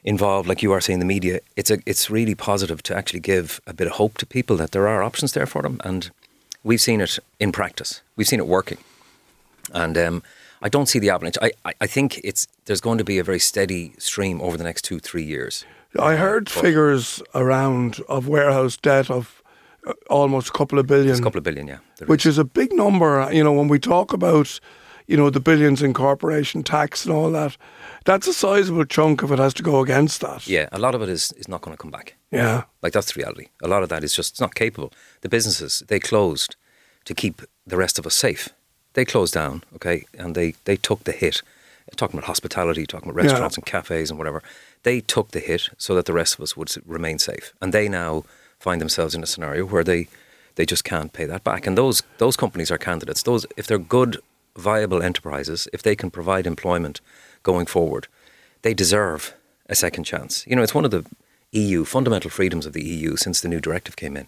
involved, 0.04 0.46
like 0.48 0.62
you 0.62 0.70
are 0.72 0.82
saying, 0.82 0.98
the 0.98 1.06
media, 1.06 1.40
it's 1.56 1.70
a, 1.70 1.78
it's 1.86 2.10
really 2.10 2.34
positive 2.34 2.82
to 2.82 2.94
actually 2.96 3.20
give 3.20 3.58
a 3.66 3.72
bit 3.72 3.86
of 3.86 3.94
hope 3.94 4.18
to 4.18 4.26
people 4.26 4.56
that 4.58 4.72
there 4.72 4.86
are 4.86 5.02
options 5.02 5.32
there 5.32 5.46
for 5.46 5.62
them, 5.62 5.80
and 5.84 6.10
we've 6.62 6.80
seen 6.82 7.00
it 7.00 7.18
in 7.40 7.52
practice. 7.52 8.02
We've 8.16 8.28
seen 8.28 8.38
it 8.40 8.46
working. 8.46 8.78
And 9.72 9.96
um, 9.96 10.22
I 10.62 10.68
don't 10.68 10.86
see 10.86 10.98
the 10.98 11.10
avalanche. 11.10 11.36
I, 11.42 11.50
I, 11.64 11.74
I 11.82 11.86
think 11.86 12.20
it's 12.24 12.46
there's 12.64 12.80
going 12.80 12.98
to 12.98 13.04
be 13.04 13.18
a 13.18 13.24
very 13.24 13.38
steady 13.38 13.92
stream 13.98 14.40
over 14.40 14.56
the 14.56 14.64
next 14.64 14.82
two, 14.82 14.98
three 14.98 15.24
years. 15.24 15.64
I 15.98 16.16
heard 16.16 16.44
But 16.46 16.52
figures 16.52 17.22
around 17.34 18.00
of 18.08 18.26
warehouse 18.26 18.76
debt 18.76 19.10
of 19.10 19.42
uh, 19.86 19.92
almost 20.10 20.48
a 20.48 20.52
couple 20.52 20.78
of 20.78 20.86
billion, 20.86 21.10
It's 21.10 21.20
a 21.20 21.22
couple 21.22 21.38
of 21.38 21.44
billion, 21.44 21.68
yeah. 21.68 21.78
which 22.06 22.26
is 22.26 22.38
a 22.38 22.44
big 22.44 22.72
number. 22.72 23.28
You 23.32 23.44
know, 23.44 23.52
when 23.52 23.68
we 23.68 23.78
talk 23.78 24.12
about, 24.12 24.58
you 25.06 25.16
know, 25.16 25.30
the 25.30 25.40
billions 25.40 25.82
in 25.82 25.92
corporation 25.94 26.62
tax 26.62 27.04
and 27.04 27.14
all 27.14 27.30
that, 27.32 27.56
that's 28.04 28.26
a 28.26 28.32
sizable 28.32 28.86
chunk 28.86 29.22
of 29.22 29.30
it 29.30 29.38
has 29.38 29.54
to 29.54 29.62
go 29.62 29.80
against 29.80 30.20
that. 30.20 30.46
Yeah, 30.48 30.68
a 30.72 30.78
lot 30.78 30.94
of 30.94 31.02
it 31.02 31.08
is, 31.08 31.32
is 31.32 31.48
not 31.48 31.60
going 31.60 31.76
to 31.76 31.80
come 31.80 31.90
back. 31.90 32.16
Yeah. 32.30 32.64
Like 32.82 32.92
that's 32.92 33.12
the 33.12 33.18
reality. 33.20 33.48
A 33.62 33.68
lot 33.68 33.82
of 33.82 33.88
that 33.90 34.02
is 34.02 34.14
just 34.14 34.32
it's 34.32 34.40
not 34.40 34.54
capable. 34.54 34.92
The 35.20 35.28
businesses 35.28 35.82
they 35.88 36.00
closed 36.00 36.56
to 37.04 37.14
keep 37.14 37.42
the 37.66 37.76
rest 37.76 37.98
of 37.98 38.06
us 38.06 38.14
safe. 38.14 38.48
They 38.94 39.04
closed 39.04 39.34
down, 39.34 39.62
okay, 39.76 40.04
and 40.18 40.34
they 40.34 40.54
they 40.64 40.76
took 40.76 41.04
the 41.04 41.12
hit. 41.12 41.42
Talking 41.96 42.18
about 42.18 42.26
hospitality, 42.26 42.86
talking 42.86 43.10
about 43.10 43.22
Yeah. 43.24 43.30
restaurants 43.30 43.56
and 43.56 43.66
cafes 43.66 44.10
and 44.10 44.18
whatever, 44.18 44.42
they 44.82 45.00
took 45.00 45.30
the 45.30 45.38
hit 45.40 45.68
so 45.76 45.94
that 45.94 46.06
the 46.06 46.12
rest 46.14 46.34
of 46.34 46.40
us 46.40 46.56
would 46.56 46.70
remain 46.86 47.18
safe. 47.18 47.52
And 47.60 47.72
they 47.72 47.88
now 47.88 48.24
find 48.58 48.80
themselves 48.80 49.14
in 49.14 49.22
a 49.22 49.26
scenario 49.26 49.64
where 49.66 49.84
they 49.84 50.08
they 50.56 50.64
just 50.64 50.84
can't 50.84 51.12
pay 51.12 51.26
that 51.26 51.44
back. 51.44 51.66
And 51.66 51.76
those 51.76 52.02
those 52.18 52.36
companies 52.36 52.70
are 52.70 52.78
candidates. 52.78 53.22
Those 53.22 53.46
if 53.56 53.66
they're 53.66 53.78
good, 53.98 54.16
viable 54.56 55.02
enterprises, 55.02 55.68
if 55.72 55.82
they 55.82 55.94
can 55.96 56.10
provide 56.10 56.46
employment 56.46 57.00
going 57.42 57.66
forward, 57.66 58.06
they 58.62 58.74
deserve 58.74 59.34
a 59.68 59.74
second 59.74 60.04
chance. 60.04 60.44
You 60.46 60.56
know, 60.56 60.62
it's 60.62 60.74
one 60.74 60.84
of 60.86 60.90
the 60.90 61.04
EU 61.52 61.84
fundamental 61.84 62.30
freedoms 62.30 62.66
of 62.66 62.72
the 62.72 62.82
EU 62.84 63.16
since 63.16 63.40
the 63.40 63.48
new 63.48 63.60
directive 63.60 63.96
came 63.96 64.16
in. 64.16 64.26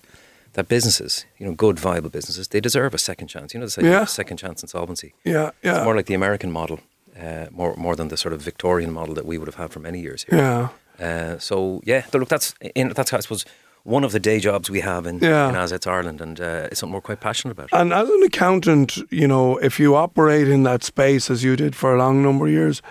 That 0.57 0.69
businesses, 0.69 1.27
you 1.39 1.47
know, 1.47 1.55
good 1.55 1.79
viable 1.79 2.09
businesses, 2.11 2.49
they 2.49 2.61
deserve 2.61 2.95
a 2.95 2.99
second 2.99 3.29
chance. 3.29 3.53
You 3.55 3.61
know, 3.61 3.67
they 3.67 3.83
say 3.83 3.89
Yeah. 3.91 4.07
second 4.07 4.39
chance 4.39 4.63
insolvency. 4.63 5.13
Yeah. 5.25 5.51
Yeah. 5.63 5.77
It's 5.77 5.85
more 5.85 5.95
like 5.97 6.07
the 6.07 6.15
American 6.15 6.51
model, 6.51 6.79
uh, 7.25 7.47
more 7.51 7.75
more 7.77 7.95
than 7.97 8.09
the 8.09 8.17
sort 8.17 8.33
of 8.35 8.41
Victorian 8.45 8.93
model 8.93 9.15
that 9.15 9.27
we 9.27 9.37
would 9.39 9.49
have 9.49 9.61
had 9.63 9.71
for 9.71 9.81
many 9.81 10.01
years 10.01 10.25
here. 10.29 10.39
yeah. 10.39 10.69
Uh, 11.09 11.39
so 11.39 11.81
yeah, 11.85 12.03
look, 12.13 12.29
that's 12.29 12.55
in, 12.75 12.89
that's 12.97 13.13
I 13.13 13.21
suppose 13.21 13.45
one 13.85 14.07
of 14.07 14.11
the 14.13 14.19
day 14.21 14.41
jobs 14.41 14.69
we 14.71 14.81
have 14.81 15.07
in, 15.11 15.19
Yeah. 15.23 15.49
in 15.51 15.55
Azets 15.55 15.87
Ireland, 15.87 16.21
and 16.21 16.41
uh, 16.41 16.69
it's 16.71 16.81
something 16.81 16.95
we're 16.95 17.03
quite 17.15 17.21
passionate 17.21 17.53
about. 17.59 17.69
And 17.81 17.93
as 17.93 18.09
an 18.09 18.23
accountant, 18.25 18.97
you 19.11 19.29
know, 19.29 19.59
if 19.63 19.79
you 19.79 19.95
operate 19.95 20.49
in 20.49 20.65
that 20.65 20.83
space 20.85 21.31
as 21.33 21.43
you 21.45 21.55
did 21.57 21.77
for 21.77 21.95
a 21.95 21.99
long 21.99 22.23
number 22.23 22.47
of 22.47 22.53
years, 22.53 22.83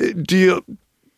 eh, 0.00 0.12
do 0.30 0.36
you 0.36 0.64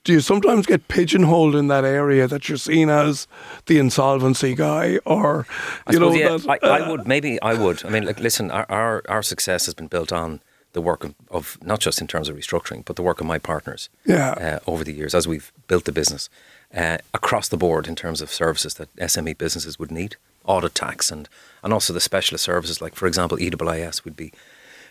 do 0.05 0.13
you 0.13 0.21
sometimes 0.21 0.67
get 0.67 0.87
pigeonholed 0.89 1.57
in 1.57 1.69
that 1.69 1.85
area 1.85 2.29
that 2.29 2.49
you're 2.49 2.59
seen 2.59 2.91
as 2.91 3.27
the 3.67 3.79
insolvency 3.79 4.55
guy, 4.55 4.99
or 5.05 5.47
I 5.87 5.93
you 5.93 5.99
know 5.99 6.15
yeah, 6.15 6.37
that, 6.37 6.63
I, 6.63 6.69
I 6.69 6.89
would 6.91 7.07
maybe 7.07 7.41
I 7.43 7.55
would. 7.55 7.85
I 7.85 7.89
mean, 7.89 8.05
like, 8.05 8.21
listen, 8.21 8.51
our, 8.51 8.67
our 8.69 9.03
our 9.09 9.23
success 9.23 9.65
has 9.65 9.75
been 9.75 9.89
built 9.89 10.13
on 10.13 10.41
the 10.75 10.83
work 10.83 11.05
of, 11.05 11.15
of 11.31 11.59
not 11.63 11.81
just 11.81 12.01
in 12.01 12.07
terms 12.07 12.29
of 12.29 12.37
restructuring, 12.37 12.85
but 12.85 12.97
the 12.97 13.03
work 13.03 13.21
of 13.21 13.27
my 13.27 13.39
partners. 13.39 13.89
Yeah. 14.05 14.33
Uh, 14.33 14.71
over 14.71 14.85
the 14.85 14.93
years, 14.93 15.15
as 15.15 15.27
we've 15.27 15.53
built 15.69 15.85
the 15.85 15.93
business 15.93 16.29
uh, 16.75 16.99
across 17.15 17.49
the 17.49 17.57
board 17.57 17.87
in 17.87 17.95
terms 17.95 18.21
of 18.21 18.31
services 18.31 18.75
that 18.75 18.95
SME 18.97 19.39
businesses 19.39 19.79
would 19.79 19.91
need, 19.91 20.17
audit, 20.45 20.75
tax, 20.75 21.11
and 21.11 21.29
and 21.63 21.73
also 21.73 21.93
the 21.95 22.01
specialist 22.01 22.45
services 22.45 22.83
like, 22.83 22.95
for 22.95 23.07
example, 23.07 23.39
EWIS 23.39 24.05
would 24.05 24.17
be 24.17 24.33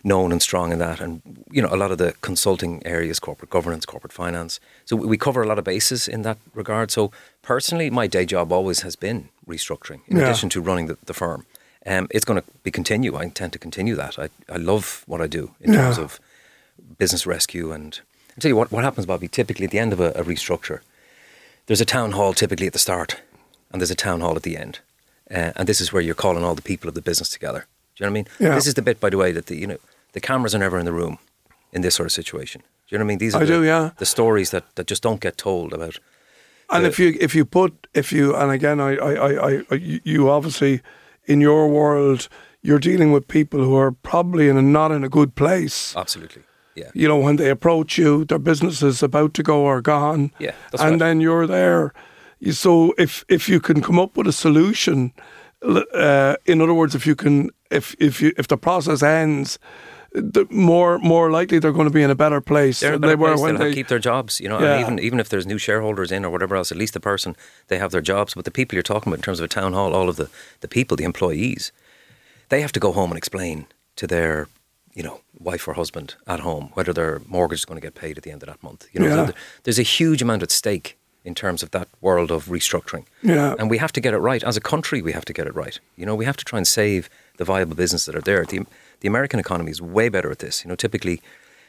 known 0.04 0.32
and 0.32 0.42
strong 0.42 0.72
in 0.74 0.80
that, 0.80 1.00
and 1.02 1.22
you 1.52 1.62
know 1.62 1.70
a 1.72 1.78
lot 1.78 1.92
of 1.92 1.98
the 1.98 2.14
consulting 2.22 2.82
areas, 2.86 3.20
corporate 3.20 3.50
governance, 3.50 3.86
corporate 3.86 4.14
finance. 4.14 4.60
So 4.86 4.96
we 4.96 5.18
cover 5.18 5.42
a 5.42 5.48
lot 5.48 5.58
of 5.60 5.64
bases 5.64 6.08
in 6.08 6.24
that 6.24 6.38
regard. 6.54 6.92
So 6.92 7.12
personally, 7.42 7.90
my 7.90 8.08
day 8.08 8.26
job 8.26 8.52
always 8.52 8.82
has 8.82 8.96
been 8.98 9.30
restructuring, 9.48 10.02
in 10.08 10.18
Yeah. 10.18 10.24
addition 10.24 10.50
to 10.50 10.62
running 10.62 10.88
the, 10.88 10.98
the 11.06 11.14
firm. 11.14 11.46
Um, 11.86 12.08
it's 12.12 12.26
going 12.26 12.42
to 12.42 12.48
be 12.64 12.72
continue. 12.72 13.16
I 13.16 13.24
intend 13.24 13.52
to 13.54 13.60
continue 13.60 13.96
that. 13.96 14.18
I, 14.18 14.30
I 14.50 14.58
love 14.58 15.04
what 15.06 15.22
I 15.22 15.28
do 15.28 15.52
in 15.60 15.74
terms 15.74 15.98
of 15.98 16.20
business 16.98 17.26
rescue. 17.28 17.72
And 17.74 18.00
I'll 18.32 18.40
tell 18.42 18.50
you 18.50 18.56
what, 18.56 18.72
what 18.72 18.84
happens, 18.86 19.06
Bobby, 19.06 19.28
typically 19.28 19.66
at 19.66 19.72
the 19.72 19.80
end 19.80 19.92
of 19.94 20.00
a, 20.00 20.12
a 20.12 20.24
restructure, 20.24 20.80
there's 21.66 21.82
a 21.82 21.86
town 21.86 22.12
hall 22.14 22.34
typically 22.34 22.68
at 22.68 22.74
the 22.74 22.80
start 22.80 23.22
and 23.72 23.82
there's 23.82 23.92
a 23.92 23.96
town 23.96 24.22
hall 24.22 24.36
at 24.38 24.44
the 24.44 24.56
end. 24.58 24.80
Uh, 25.30 25.52
and 25.58 25.68
this 25.68 25.82
is 25.82 25.92
where 25.92 26.02
you're 26.02 26.16
calling 26.16 26.44
all 26.44 26.56
the 26.56 26.62
people 26.62 26.88
of 26.88 26.96
the 26.96 27.02
business 27.02 27.30
together. 27.30 27.66
Do 27.96 28.04
you 28.04 28.06
know 28.10 28.12
what 28.12 28.18
I 28.20 28.22
mean? 28.22 28.28
Yeah. 28.50 28.56
This 28.56 28.68
is 28.68 28.74
the 28.76 28.82
bit, 28.82 29.00
by 29.02 29.10
the 29.10 29.18
way, 29.18 29.32
that 29.34 29.48
the, 29.48 29.56
you 29.58 29.68
know, 29.68 29.78
the 30.14 30.22
cameras 30.22 30.56
are 30.56 30.60
never 30.60 30.80
in 30.80 30.86
the 30.86 30.94
room 30.94 31.18
in 31.72 31.82
this 31.82 31.96
sort 31.96 32.08
of 32.08 32.12
situation. 32.12 32.62
Do 32.62 32.96
you 32.96 32.98
know 32.98 33.06
what 33.06 33.08
I 33.08 33.14
mean? 33.14 33.18
These 33.20 33.36
are 33.36 33.42
I 33.42 33.46
the, 33.46 33.54
do, 33.54 33.64
yeah. 33.64 33.92
the 33.98 34.06
stories 34.06 34.50
that, 34.52 34.64
that 34.76 34.88
just 34.88 35.04
don't 35.04 35.22
get 35.22 35.38
told 35.38 35.74
about. 35.74 36.00
And 36.70 36.84
the- 36.84 36.90
if 36.90 37.00
you 37.00 37.18
if 37.20 37.36
you 37.36 37.46
put 37.46 37.88
if 37.94 38.12
you 38.12 38.36
and 38.36 38.52
again 38.52 38.80
I 38.80 38.96
I, 38.96 39.14
I, 39.36 39.64
I 39.72 39.76
you 39.76 40.30
obviously 40.30 40.82
in 41.26 41.42
your 41.42 41.68
world 41.68 42.30
you're 42.62 42.80
dealing 42.80 43.12
with 43.12 43.28
people 43.28 43.60
who 43.64 43.76
are 43.76 43.92
probably 43.92 44.48
in 44.48 44.58
a, 44.58 44.62
not 44.62 44.92
in 44.92 45.04
a 45.04 45.10
good 45.10 45.36
place. 45.36 45.96
Absolutely. 45.96 46.44
Yeah. 46.76 46.90
You 46.94 47.08
know 47.08 47.18
when 47.18 47.36
they 47.36 47.50
approach 47.50 47.98
you, 47.98 48.26
their 48.26 48.40
business 48.40 48.82
is 48.82 49.04
about 49.04 49.34
to 49.34 49.44
go 49.44 49.62
or 49.62 49.82
gone. 49.82 50.32
Yeah, 50.40 50.56
and 50.80 50.92
right. 50.92 51.00
then 51.00 51.22
you're 51.22 51.46
there. 51.48 51.94
So 52.52 52.94
if 52.98 53.24
if 53.28 53.48
you 53.48 53.60
can 53.60 53.82
come 53.82 54.00
up 54.00 54.18
with 54.18 54.28
a 54.28 54.32
solution, 54.32 55.12
uh, 55.62 56.36
in 56.46 56.62
other 56.62 56.74
words, 56.74 56.96
if 56.96 57.06
you 57.06 57.16
can 57.16 57.52
if 57.70 57.96
if 58.00 58.22
you 58.22 58.32
if 58.38 58.48
the 58.48 58.58
process 58.58 59.04
ends. 59.04 59.60
The 60.16 60.46
more 60.52 61.00
more 61.00 61.32
likely 61.32 61.58
they're 61.60 61.72
going 61.72 61.88
to 61.88 61.94
be 61.94 62.04
in 62.04 62.12
a 62.12 62.16
better 62.16 62.40
place 62.40 62.80
They're 62.82 62.94
in 62.94 62.98
a 62.98 63.00
than 63.00 63.10
they 63.10 63.16
were 63.16 63.36
when 63.40 63.56
They'll 63.58 63.74
keep 63.74 63.88
their 63.88 63.98
jobs, 64.00 64.40
you 64.40 64.48
know. 64.48 64.60
Yeah. 64.60 64.74
And 64.76 64.82
even 64.82 65.00
even 65.00 65.20
if 65.20 65.30
there's 65.30 65.48
new 65.48 65.58
shareholders 65.58 66.12
in 66.12 66.24
or 66.24 66.30
whatever 66.30 66.56
else, 66.56 66.72
at 66.72 66.78
least 66.78 66.94
the 66.94 67.00
person 67.00 67.36
they 67.68 67.80
have 67.80 67.92
their 67.92 68.02
jobs. 68.02 68.36
But 68.36 68.46
the 68.46 68.52
people 68.52 68.76
you're 68.76 68.84
talking 68.84 69.12
about 69.12 69.20
in 69.20 69.24
terms 69.24 69.40
of 69.40 69.46
a 69.46 69.48
town 69.48 69.74
hall, 69.74 69.94
all 69.96 70.10
of 70.10 70.16
the 70.18 70.30
the 70.62 70.68
people, 70.68 70.96
the 70.98 71.04
employees, 71.04 71.72
they 72.50 72.62
have 72.62 72.72
to 72.74 72.80
go 72.80 72.92
home 72.92 73.10
and 73.12 73.18
explain 73.18 73.66
to 73.96 74.06
their 74.08 74.48
you 74.94 75.02
know 75.02 75.22
wife 75.40 75.68
or 75.68 75.74
husband 75.74 76.16
at 76.28 76.42
home 76.42 76.70
whether 76.76 76.94
their 76.94 77.22
mortgage 77.28 77.60
is 77.60 77.66
going 77.66 77.80
to 77.82 77.86
get 77.86 77.96
paid 77.96 78.16
at 78.18 78.24
the 78.24 78.32
end 78.32 78.44
of 78.44 78.48
that 78.50 78.62
month. 78.62 78.88
You 78.94 79.00
know, 79.02 79.08
Yeah. 79.08 79.26
so 79.28 79.34
there's 79.64 79.80
a 79.80 79.84
huge 79.84 80.22
amount 80.22 80.44
at 80.44 80.52
stake 80.52 80.96
in 81.26 81.34
terms 81.34 81.64
of 81.64 81.72
that 81.72 81.88
world 82.02 82.32
of 82.32 82.46
restructuring. 82.48 83.06
Yeah. 83.24 83.56
And 83.58 83.70
we 83.70 83.78
have 83.80 83.92
to 83.94 84.02
get 84.02 84.14
it 84.14 84.18
right 84.20 84.44
as 84.44 84.58
a 84.58 84.62
country. 84.62 85.02
We 85.02 85.14
have 85.14 85.26
to 85.26 85.34
get 85.34 85.48
it 85.48 85.56
right. 85.56 85.80
You 85.96 86.06
know, 86.06 86.16
we 86.16 86.26
have 86.26 86.38
to 86.38 86.46
try 86.46 86.58
and 86.60 86.68
save 86.68 87.10
the 87.38 87.46
viable 87.46 87.76
businesses 87.76 88.06
that 88.08 88.16
are 88.16 88.22
there. 88.22 88.46
The 88.46 88.66
the 89.02 89.08
American 89.08 89.40
economy 89.40 89.72
is 89.72 89.82
way 89.82 90.10
better 90.10 90.32
at 90.32 90.40
this. 90.40 90.64
You 90.64 90.70
know, 90.70 90.76
typically 90.76 91.22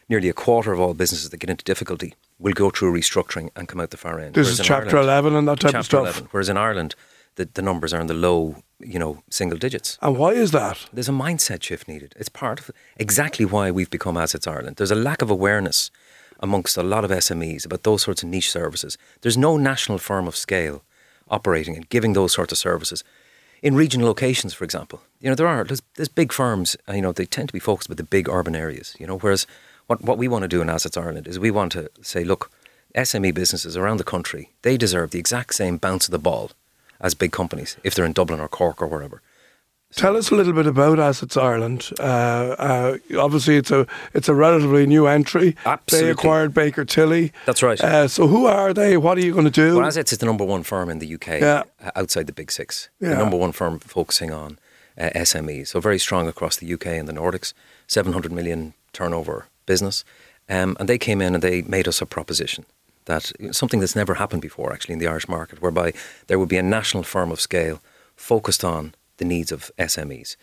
nearly 0.09 0.29
a 0.29 0.33
quarter 0.35 0.73
of 0.73 0.81
all 0.81 0.95
businesses 0.95 1.31
that 1.31 1.39
get 1.39 1.49
into 1.51 1.65
difficulty 1.65 2.15
will 2.39 2.53
go 2.53 2.71
through 2.71 2.93
restructuring 2.93 3.51
and 3.57 3.69
come 3.69 3.81
out 3.81 3.91
the 3.91 3.97
far 3.97 4.19
end. 4.21 4.35
This 4.35 4.47
Whereas 4.47 4.61
is 4.61 4.67
Chapter 4.67 4.97
Ireland- 4.99 5.09
11 5.33 5.37
and 5.37 5.49
that 5.49 5.61
type 5.61 5.75
of 5.75 5.85
stuff. 5.85 6.03
11, 6.03 6.29
whereas 6.31 6.49
in 6.49 6.57
Ireland, 6.57 6.95
the, 7.37 7.49
the 7.55 7.63
numbers 7.63 7.93
are 7.95 8.01
in 8.01 8.07
the 8.07 8.15
low, 8.15 8.57
you 8.81 8.99
know, 8.99 9.23
single 9.31 9.59
digits. 9.59 9.99
And 10.03 10.17
why 10.19 10.33
is 10.33 10.51
that? 10.51 10.87
There's 10.93 11.09
a 11.09 11.13
mindset 11.13 11.63
shift 11.63 11.89
needed. 11.89 12.15
It's 12.17 12.29
part 12.29 12.61
of 12.61 12.71
exactly 12.97 13.45
why 13.45 13.71
we've 13.71 13.91
become 13.91 14.17
Azets 14.17 14.47
Ireland. 14.47 14.77
There's 14.77 14.91
a 14.91 14.95
lack 14.97 15.23
of 15.23 15.31
awareness 15.31 15.91
amongst 16.41 16.77
a 16.77 16.83
lot 16.83 17.05
of 17.05 17.11
SMEs 17.11 17.65
about 17.65 17.85
those 17.85 18.03
sorts 18.03 18.23
of 18.23 18.29
niche 18.29 18.51
services. 18.51 18.99
There's 19.23 19.39
no 19.39 19.57
national 19.57 19.99
firm 19.99 20.29
of 20.29 20.37
scale 20.37 20.83
operating 21.29 21.75
and 21.77 21.89
giving 21.89 22.13
those 22.13 22.33
sorts 22.33 22.53
of 22.53 22.59
services. 22.59 23.03
In 23.63 23.75
regional 23.75 24.07
locations, 24.07 24.53
for 24.53 24.65
example, 24.65 25.01
you 25.21 25.29
know, 25.29 25.35
there 25.35 25.49
are, 25.49 25.65
there's, 25.65 25.83
there's 25.95 26.09
big 26.09 26.33
firms, 26.33 26.77
uh, 26.89 26.93
you 26.93 27.03
know, 27.03 27.13
they 27.13 27.25
tend 27.27 27.49
to 27.49 27.53
be 27.53 27.59
focused 27.59 27.89
with 27.89 27.99
the 27.99 28.05
big 28.05 28.29
urban 28.29 28.55
areas, 28.55 28.95
you 28.99 29.07
know, 29.07 29.19
whereas 29.19 29.47
what, 29.87 30.03
what 30.03 30.19
we 30.19 30.29
want 30.29 30.43
to 30.43 30.49
do 30.49 30.61
in 30.61 30.69
Azets 30.69 31.01
Ireland 31.01 31.27
is 31.27 31.39
we 31.39 31.51
want 31.51 31.73
to 31.73 31.91
say, 32.03 32.25
look, 32.25 32.51
SME 32.95 33.35
businesses 33.35 33.77
around 33.77 33.97
the 33.97 34.05
country, 34.05 34.51
they 34.63 34.77
deserve 34.77 35.11
the 35.11 35.19
exact 35.19 35.55
same 35.55 35.79
bounce 35.79 36.07
of 36.07 36.13
the 36.13 36.19
ball 36.19 36.53
as 37.01 37.15
big 37.15 37.33
companies 37.33 37.77
if 37.83 37.95
they're 37.95 38.05
in 38.05 38.13
Dublin 38.13 38.41
or 38.41 38.49
Cork 38.49 38.81
or 38.81 38.87
wherever. 38.87 39.21
Tell 39.97 40.17
us 40.17 40.31
a 40.31 40.35
little 40.35 40.53
bit 40.53 40.67
about 40.67 40.99
Azets 40.99 41.41
Ireland. 41.41 41.91
Uh, 42.01 42.03
uh, 42.03 42.99
obviously, 43.19 43.57
it's 43.57 43.71
a 43.71 43.87
it's 44.13 44.29
a 44.29 44.35
relatively 44.35 44.87
new 44.87 45.07
entry. 45.07 45.55
Absolutely. 45.65 46.07
They 46.07 46.11
acquired 46.11 46.53
Baker 46.53 46.85
Tilly. 46.85 47.33
That's 47.47 47.63
right. 47.63 47.81
Uh, 47.81 48.09
so 48.09 48.27
who 48.27 48.47
are 48.47 48.73
they? 48.75 48.97
What 48.97 49.19
are 49.19 49.21
you 49.21 49.33
going 49.33 49.45
to 49.45 49.51
do? 49.51 49.77
Well, 49.79 49.89
Azets 49.89 50.13
is 50.13 50.19
the 50.19 50.27
number 50.27 50.45
one 50.45 50.65
firm 50.65 50.89
in 50.89 50.99
the 50.99 51.15
UK 51.15 51.41
Yeah. 51.41 51.63
uh, 51.85 51.91
outside 51.95 52.27
the 52.27 52.33
big 52.33 52.51
six. 52.51 52.89
Yeah. 53.01 53.11
The 53.11 53.17
number 53.19 53.37
one 53.37 53.53
firm 53.53 53.79
focusing 53.79 54.33
on 54.33 54.59
uh, 54.99 55.11
SMEs. 55.15 55.69
So 55.69 55.81
very 55.81 55.99
strong 55.99 56.27
across 56.29 56.57
the 56.57 56.73
UK 56.75 56.87
and 56.87 57.09
the 57.09 57.13
Nordics. 57.13 57.53
700 57.87 58.33
million 58.33 58.75
turnover 58.93 59.47
business. 59.67 60.05
Um, 60.49 60.77
and 60.81 60.89
they 60.89 60.99
came 60.99 61.21
in 61.21 61.35
and 61.35 61.43
they 61.43 61.63
made 61.63 61.87
us 61.87 62.01
a 62.03 62.07
proposition 62.07 62.65
that 63.05 63.31
something 63.53 63.81
that's 63.81 63.95
never 63.95 64.15
happened 64.15 64.43
before 64.43 64.73
actually 64.73 64.95
in 64.95 64.99
the 64.99 65.07
Irish 65.07 65.29
market, 65.29 65.61
whereby 65.63 65.93
there 66.27 66.39
would 66.39 66.49
be 66.49 66.57
a 66.57 66.63
national 66.63 67.03
firm 67.03 67.31
of 67.31 67.41
scale 67.41 67.81
focused 68.17 68.65
on 68.65 68.95
the 69.19 69.25
needs 69.25 69.53
of 69.53 69.71
SMEs. 69.79 70.37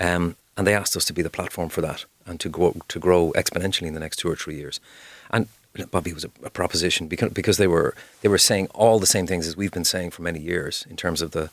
Um, 0.00 0.36
and 0.56 0.66
they 0.66 0.74
asked 0.74 0.96
us 0.96 1.04
to 1.06 1.12
be 1.12 1.22
the 1.22 1.30
platform 1.30 1.68
for 1.68 1.80
that 1.82 2.04
and 2.26 2.38
to 2.40 2.48
grow, 2.48 2.74
to 2.88 2.98
grow 2.98 3.32
exponentially 3.36 3.86
in 3.86 3.94
the 3.94 4.00
next 4.00 4.16
two 4.16 4.28
or 4.30 4.36
three 4.36 4.56
years. 4.56 4.80
And 5.30 5.46
Bobby 5.90 6.12
was 6.12 6.24
a, 6.24 6.30
a 6.42 6.50
proposition 6.50 7.06
because, 7.08 7.32
because 7.32 7.56
they 7.58 7.68
were 7.68 7.94
they 8.22 8.28
were 8.28 8.38
saying 8.38 8.66
all 8.74 8.98
the 8.98 9.06
same 9.06 9.26
things 9.26 9.46
as 9.46 9.56
we've 9.56 9.70
been 9.72 9.84
saying 9.84 10.10
for 10.10 10.22
many 10.22 10.40
years 10.40 10.84
in 10.90 10.96
terms 10.96 11.22
of 11.22 11.30
the 11.30 11.50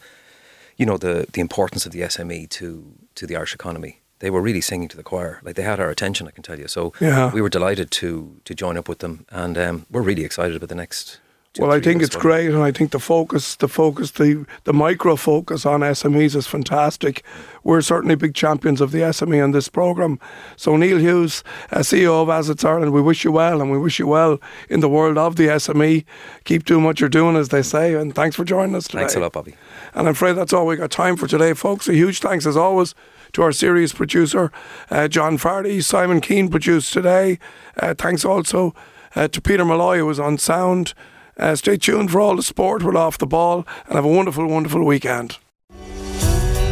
you 0.78 0.86
know 0.86 0.98
the 0.98 1.28
the 1.34 1.42
importance 1.42 1.86
of 1.86 1.92
the 1.92 2.02
SME 2.02 2.50
to 2.50 2.84
to 3.16 3.28
the 3.28 3.36
Irish 3.36 3.54
economy. 3.54 4.00
They 4.20 4.30
were 4.30 4.42
really 4.42 4.62
singing 4.62 4.88
to 4.90 4.98
the 4.98 5.04
choir. 5.04 5.40
Like 5.44 5.56
they 5.56 5.64
had 5.64 5.80
our 5.80 5.90
attention, 5.90 6.28
I 6.28 6.32
can 6.32 6.42
tell 6.44 6.58
you. 6.58 6.68
So 6.68 6.94
Yeah. 7.02 7.32
we 7.34 7.42
were 7.42 7.50
delighted 7.50 7.92
to 7.92 8.40
to 8.46 8.54
join 8.56 8.78
up 8.78 8.88
with 8.90 9.00
them, 9.00 9.26
and 9.30 9.58
um, 9.58 9.86
we're 9.92 10.02
really 10.02 10.24
excited 10.26 10.56
about 10.56 10.70
the 10.70 10.76
next. 10.76 11.20
Well, 11.58 11.72
I 11.72 11.80
think 11.80 12.02
it's 12.02 12.18
great, 12.18 12.50
and 12.50 12.62
I 12.62 12.72
think 12.74 12.92
the 12.92 13.00
focus, 13.00 13.56
the 13.56 13.70
focus, 13.70 14.12
the 14.12 14.46
the 14.66 14.74
micro 14.74 15.16
focus 15.16 15.66
on 15.66 15.80
SMEs 15.80 16.36
is 16.36 16.48
fantastic. 16.48 17.24
We're 17.64 17.82
certainly 17.82 18.16
big 18.16 18.36
champions 18.36 18.82
of 18.82 18.92
the 18.92 19.00
SME 19.00 19.42
in 19.42 19.52
this 19.52 19.70
program. 19.70 20.20
So 20.58 20.76
Neil 20.76 21.00
Hughes, 21.00 21.46
uh, 21.72 21.80
CEO 21.80 22.22
of 22.22 22.28
Azets 22.28 22.66
Ireland, 22.66 22.92
we 22.92 23.02
wish 23.02 23.24
you 23.24 23.32
well, 23.32 23.62
and 23.62 23.72
we 23.72 23.78
wish 23.78 24.00
you 24.00 24.08
well 24.08 24.42
in 24.70 24.82
the 24.82 24.90
world 24.90 25.18
of 25.18 25.38
the 25.38 25.48
SME. 25.48 26.04
Keep 26.44 26.66
doing 26.66 26.84
what 26.84 27.00
you're 27.00 27.10
doing, 27.10 27.38
as 27.38 27.50
they 27.50 27.62
say, 27.62 27.94
and 27.94 28.14
thanks 28.14 28.36
for 28.36 28.44
joining 28.44 28.76
us 28.76 28.88
today. 28.88 29.00
Thanks 29.00 29.16
a 29.16 29.22
lot, 29.22 29.32
Bobby. 29.32 29.56
And 29.94 30.08
I'm 30.08 30.14
afraid 30.14 30.34
that's 30.34 30.52
all 30.52 30.68
we 30.68 30.76
got 30.76 30.92
time 30.92 31.16
for 31.16 31.28
today, 31.28 31.54
folks. 31.54 31.88
A 31.88 31.94
huge 31.94 32.20
thanks, 32.20 32.46
as 32.46 32.58
always, 32.58 32.94
to 33.32 33.42
our 33.44 33.54
series 33.54 33.94
producer, 33.94 34.52
uh, 34.92 35.08
John 35.08 35.38
Fardy. 35.38 35.82
Simon 35.82 36.20
Keane 36.20 36.50
produced 36.50 36.92
today. 36.92 37.40
Uh, 37.78 37.94
thanks 37.94 38.26
also 38.26 38.76
uh, 39.16 39.30
to 39.30 39.40
Peter 39.40 39.64
Malloy, 39.64 40.00
who 40.00 40.06
was 40.06 40.20
on 40.20 40.38
sound. 40.38 40.94
Uh, 41.38 41.56
stay 41.56 41.78
tuned 41.78 42.12
for 42.12 42.20
all 42.20 42.36
the 42.36 42.44
sport. 42.44 42.84
We're 42.84 42.98
off 42.98 43.18
the 43.18 43.28
ball 43.28 43.68
and 43.88 43.96
have 43.96 44.06
a 44.06 44.10
wonderful, 44.10 44.48
wonderful 44.48 44.84
weekend. 44.84 45.38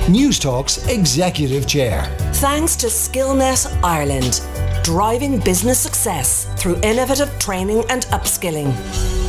News 0.10 0.38
Talks 0.38 0.86
Executive 0.88 1.66
Chair. 1.66 2.04
Thanks 2.34 2.76
to 2.78 2.88
Skillnet 2.88 3.66
Ireland, 3.84 4.42
driving 4.84 5.40
business 5.40 5.80
success 5.80 6.46
through 6.62 6.76
innovative 6.82 7.38
training 7.40 7.84
and 7.90 8.04
upskilling. 8.08 9.23